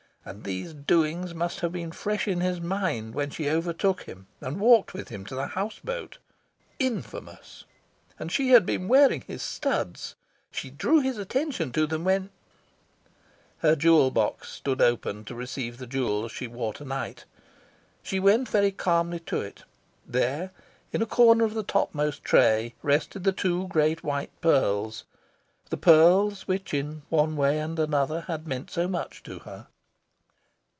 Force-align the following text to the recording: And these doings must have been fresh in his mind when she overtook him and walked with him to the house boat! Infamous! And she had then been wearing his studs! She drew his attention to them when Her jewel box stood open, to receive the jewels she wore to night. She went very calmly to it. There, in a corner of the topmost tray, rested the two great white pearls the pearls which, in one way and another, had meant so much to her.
And 0.23 0.43
these 0.43 0.75
doings 0.75 1.33
must 1.33 1.61
have 1.61 1.71
been 1.71 1.91
fresh 1.91 2.27
in 2.27 2.41
his 2.41 2.61
mind 2.61 3.15
when 3.15 3.31
she 3.31 3.49
overtook 3.49 4.03
him 4.03 4.27
and 4.39 4.59
walked 4.59 4.93
with 4.93 5.09
him 5.09 5.25
to 5.25 5.33
the 5.33 5.47
house 5.47 5.79
boat! 5.79 6.19
Infamous! 6.77 7.65
And 8.19 8.31
she 8.31 8.49
had 8.51 8.67
then 8.67 8.81
been 8.81 8.87
wearing 8.87 9.21
his 9.21 9.41
studs! 9.41 10.13
She 10.51 10.69
drew 10.69 10.99
his 10.99 11.17
attention 11.17 11.71
to 11.71 11.87
them 11.87 12.03
when 12.03 12.29
Her 13.63 13.75
jewel 13.75 14.11
box 14.11 14.51
stood 14.51 14.79
open, 14.79 15.25
to 15.25 15.33
receive 15.33 15.79
the 15.79 15.87
jewels 15.87 16.31
she 16.31 16.45
wore 16.45 16.73
to 16.75 16.85
night. 16.85 17.25
She 18.03 18.19
went 18.19 18.47
very 18.47 18.71
calmly 18.71 19.21
to 19.21 19.41
it. 19.41 19.63
There, 20.05 20.51
in 20.93 21.01
a 21.01 21.07
corner 21.07 21.45
of 21.45 21.55
the 21.55 21.63
topmost 21.63 22.23
tray, 22.23 22.75
rested 22.83 23.23
the 23.23 23.31
two 23.31 23.67
great 23.69 24.03
white 24.03 24.39
pearls 24.39 25.03
the 25.71 25.77
pearls 25.77 26.47
which, 26.47 26.75
in 26.75 27.01
one 27.09 27.35
way 27.35 27.57
and 27.57 27.79
another, 27.79 28.21
had 28.27 28.45
meant 28.45 28.69
so 28.69 28.87
much 28.87 29.23
to 29.23 29.39
her. 29.39 29.65